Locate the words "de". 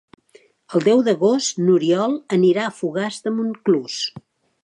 3.27-3.37